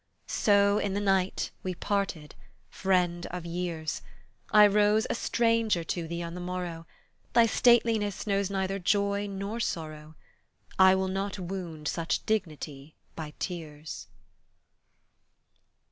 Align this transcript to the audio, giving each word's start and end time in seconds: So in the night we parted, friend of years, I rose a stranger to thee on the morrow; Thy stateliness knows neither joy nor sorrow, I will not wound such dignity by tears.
So 0.25 0.79
in 0.79 0.95
the 0.95 0.99
night 0.99 1.51
we 1.61 1.75
parted, 1.75 2.33
friend 2.71 3.27
of 3.27 3.45
years, 3.45 4.01
I 4.49 4.65
rose 4.65 5.05
a 5.07 5.13
stranger 5.13 5.83
to 5.83 6.07
thee 6.07 6.23
on 6.23 6.33
the 6.33 6.39
morrow; 6.41 6.87
Thy 7.33 7.45
stateliness 7.45 8.25
knows 8.25 8.49
neither 8.49 8.79
joy 8.79 9.27
nor 9.27 9.59
sorrow, 9.59 10.15
I 10.79 10.95
will 10.95 11.07
not 11.07 11.37
wound 11.37 11.87
such 11.87 12.25
dignity 12.25 12.95
by 13.15 13.35
tears. 13.37 14.07